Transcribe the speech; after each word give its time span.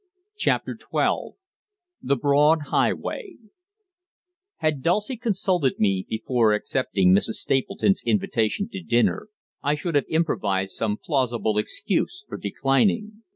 CHAPTER 0.35 0.75
XII 0.75 1.33
THE 2.01 2.15
BROAD 2.15 2.61
HIGHWAY 2.71 3.37
Had 4.55 4.81
Dulcie 4.81 5.15
consulted 5.15 5.77
me 5.77 6.07
before 6.09 6.53
accepting 6.53 7.11
Mrs. 7.13 7.33
Stapleton's 7.37 8.01
invitation 8.03 8.67
to 8.69 8.81
dinner 8.81 9.29
I 9.61 9.75
should 9.75 9.93
have 9.93 10.05
improvised 10.09 10.73
some 10.73 10.97
plausible 10.97 11.59
excuse 11.59 12.25
for 12.27 12.37
declining. 12.37 13.21